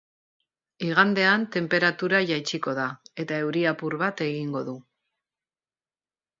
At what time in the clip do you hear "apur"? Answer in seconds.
3.75-3.99